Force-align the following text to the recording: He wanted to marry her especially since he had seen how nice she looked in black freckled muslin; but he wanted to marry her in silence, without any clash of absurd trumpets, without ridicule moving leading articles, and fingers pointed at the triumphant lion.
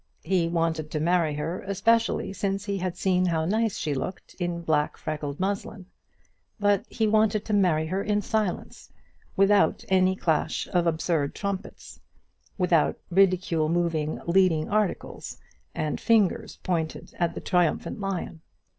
He 0.23 0.47
wanted 0.47 0.89
to 0.89 0.99
marry 0.99 1.35
her 1.35 1.61
especially 1.61 2.33
since 2.33 2.65
he 2.65 2.79
had 2.79 2.97
seen 2.97 3.27
how 3.27 3.45
nice 3.45 3.77
she 3.77 3.93
looked 3.93 4.33
in 4.39 4.63
black 4.63 4.97
freckled 4.97 5.39
muslin; 5.39 5.85
but 6.59 6.85
he 6.89 7.05
wanted 7.07 7.45
to 7.45 7.53
marry 7.53 7.85
her 7.85 8.01
in 8.03 8.23
silence, 8.23 8.89
without 9.37 9.85
any 9.89 10.15
clash 10.15 10.67
of 10.73 10.87
absurd 10.87 11.35
trumpets, 11.35 11.99
without 12.57 12.97
ridicule 13.11 13.69
moving 13.69 14.19
leading 14.25 14.67
articles, 14.69 15.37
and 15.75 16.01
fingers 16.01 16.57
pointed 16.63 17.13
at 17.19 17.35
the 17.35 17.39
triumphant 17.41 17.99
lion. 17.99 18.41